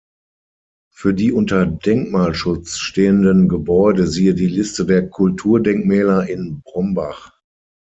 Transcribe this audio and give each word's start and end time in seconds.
Für 0.91 1.13
die 1.13 1.31
unter 1.31 1.67
Denkmalschutz 1.67 2.79
stehenden 2.79 3.47
Gebäude 3.47 4.07
siehe 4.07 4.33
die 4.33 4.47
Liste 4.47 4.87
der 4.87 5.07
Kulturdenkmäler 5.11 6.27
in 6.27 6.63
Brombach. 6.63 7.39